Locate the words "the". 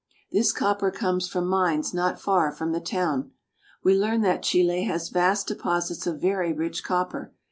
2.71-2.79